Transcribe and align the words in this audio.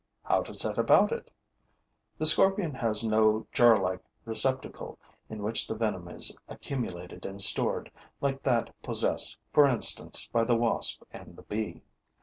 How 0.23 0.41
to 0.41 0.51
set 0.55 0.79
about 0.79 1.11
it? 1.11 1.29
The 2.17 2.25
scorpion 2.25 2.73
has 2.73 3.03
no 3.07 3.45
jarlike 3.51 4.01
receptacle 4.25 4.97
in 5.29 5.43
which 5.43 5.67
the 5.67 5.75
venom 5.75 6.07
is 6.07 6.35
accumulated 6.47 7.23
and 7.23 7.39
stored, 7.39 7.91
like 8.19 8.41
that 8.41 8.71
possessed, 8.81 9.37
for 9.53 9.67
instance, 9.67 10.27
by 10.33 10.43
the 10.43 10.55
wasp 10.55 11.03
and 11.11 11.35
the 11.35 11.43
bee. 11.43 11.83